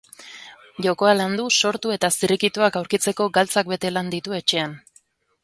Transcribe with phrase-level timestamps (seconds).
[0.85, 4.77] Jokoa landu, sortu eta zirrikituak aurkitzeko galtzak bete lan ditu etxean.